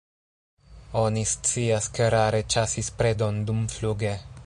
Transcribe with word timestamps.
Oni 1.01 1.25
scias, 1.33 1.91
ke 1.99 2.09
rare 2.17 2.43
ĉasis 2.57 2.93
predon 3.03 3.43
dumfluge. 3.51 4.17